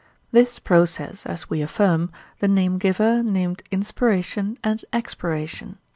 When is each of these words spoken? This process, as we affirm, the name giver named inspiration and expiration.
This 0.31 0.57
process, 0.57 1.27
as 1.27 1.47
we 1.47 1.61
affirm, 1.61 2.11
the 2.39 2.47
name 2.47 2.79
giver 2.79 3.21
named 3.21 3.61
inspiration 3.71 4.57
and 4.63 4.83
expiration. 4.91 5.77